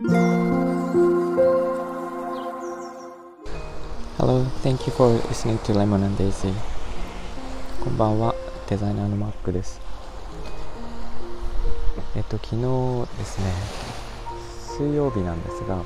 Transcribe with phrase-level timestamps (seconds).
[0.00, 0.14] Hello,
[4.62, 6.54] thank you for listening to Lemon and Daisy.
[7.82, 8.32] こんばんは、
[8.68, 9.80] デザイナーのマックです。
[12.14, 13.52] えっと、昨日ですね、
[14.78, 15.82] 水曜日なんですが、えっ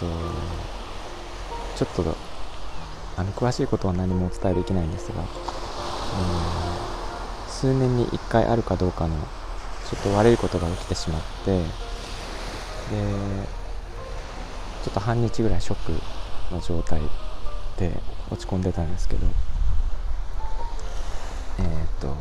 [0.00, 0.06] と、
[1.76, 2.16] ちょっと、
[3.16, 5.22] あの、詳しいことは何もお伝えできないんですが、
[7.46, 9.14] 数年に1回あるかどうかの、
[9.88, 11.62] ちょっと悪いことが起きてしまって、
[14.84, 15.86] ちょっと半日ぐらいショッ
[16.48, 17.00] クの状態
[17.78, 17.92] で
[18.30, 19.26] 落ち込んでたんですけど
[21.58, 21.66] えっ、
[22.00, 22.14] と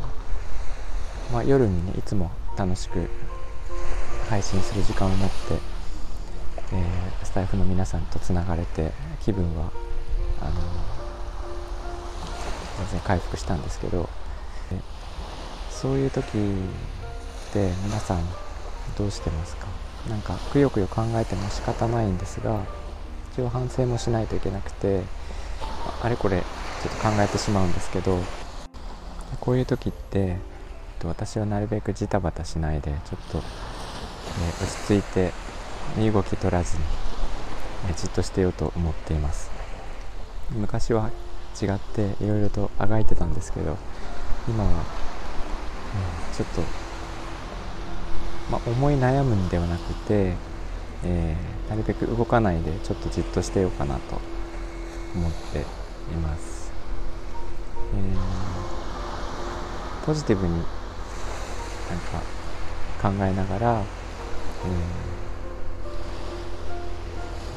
[1.31, 3.09] まあ夜にねいつも楽しく
[4.29, 5.35] 配信する時間を持って、
[6.73, 9.71] えー、スタイフの皆さんとつながれて気分は
[10.41, 10.51] あの
[12.79, 14.09] 全然回復したんですけど
[15.69, 18.23] そういう時って皆さん
[18.97, 19.86] どうしてますか？
[20.09, 22.65] なんかくよくよ考えても仕方ないんですが
[23.33, 25.03] 一応反省もしないといけなくて
[26.01, 26.41] あれこれ
[26.81, 28.19] ちょっと考えてしまうんですけど
[29.39, 30.37] こういう時って
[31.03, 35.31] 私はなるべくジタバタしないでちょっと、え落ち着いて
[35.95, 36.83] 身動き取らずに、
[37.89, 39.51] えじっとしてようと思っています。
[40.49, 41.11] 昔は
[41.61, 43.77] 違っていろいろとあがいてたんですけど
[44.47, 46.61] 今は、うん、ちょっと、
[48.51, 50.33] まあ、思い悩むんではなくて
[51.03, 54.19] えー、なるべく動かないでちょっとじっとしてようかなと
[55.15, 55.63] 思ってい
[56.15, 56.71] ます、
[57.93, 62.21] えー、ポジティブになんか
[63.01, 63.83] 考えながら、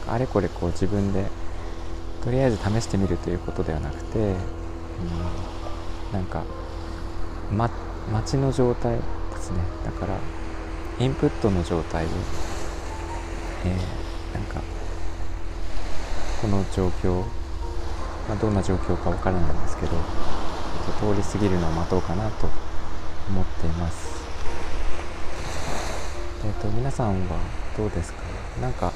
[0.07, 1.25] えー、あれこれこう自分で
[2.23, 4.35] とりあえず試してみるということではなくて、うん、
[6.13, 6.43] なんか、
[7.51, 7.71] ま、
[8.13, 9.03] 待ちの状態で
[9.39, 9.61] すね。
[9.87, 10.19] だから
[11.01, 12.09] インプットの状態を
[13.65, 14.61] えー、なんか
[16.41, 17.25] この状況、
[18.29, 19.93] まあ、どんな状況かわからないんですけど
[20.99, 22.49] 通り過ぎるのを待とうかなと
[23.29, 24.11] 思っています。
[26.45, 27.37] えーと、皆さんは
[27.77, 28.23] どうですか？
[28.61, 28.93] なんか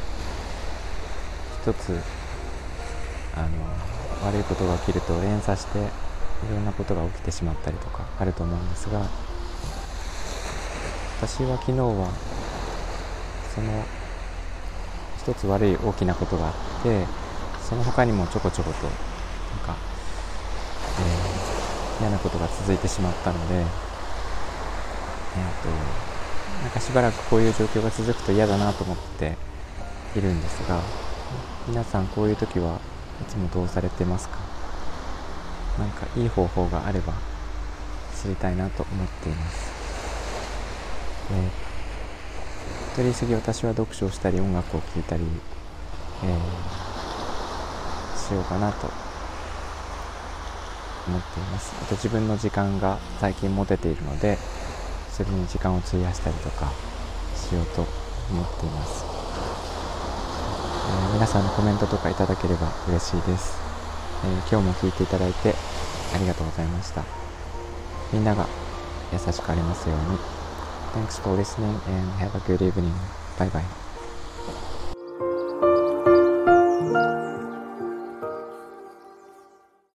[1.63, 2.01] 一つ
[3.35, 5.83] あの悪いことが起きると連鎖してい
[6.51, 9.07] ろんなことが起きてしまったりとかあると思うんですが
[11.19, 12.11] 私は昨日は
[13.55, 13.85] その
[15.19, 16.53] 一つ悪い大きなことがあっ
[16.83, 17.07] て
[17.63, 18.93] その他にもちょこちょことなん
[19.67, 19.75] か、
[21.01, 23.71] えー、嫌なことが続いてしまったので、えーと、
[26.63, 29.39] なんかしばらくこういう状況が続くと嫌だなと思って
[30.17, 30.83] いるんですが
[31.67, 32.79] 皆さんこういう時は
[33.23, 34.37] いつもどうされてますか？
[35.79, 37.15] 何かいい方法があれば
[38.15, 39.84] 知りたいなと思っています。
[41.33, 41.75] えー
[42.95, 45.25] 取り急ぎ私は読書をしたり音楽を聴いたり、
[46.23, 46.29] えー、
[48.17, 48.89] しようかなと
[51.09, 51.75] 思っています。
[51.83, 54.39] あと自分の時間が最近持てているので
[55.11, 56.73] それに時間を費やしたりとか
[57.35, 57.85] しようと
[58.31, 63.59] 思っています、えー、皆さんのコメントとかいただければ嬉しいです、
[64.25, 65.57] え、今日も聞いていただいて
[66.15, 67.03] ありがとうございました。
[68.13, 68.47] みんなが
[69.13, 70.44] 優しくありますように。
[70.95, 73.11] Thanks for listening and have a good evening.
[73.37, 73.84] Bye bye.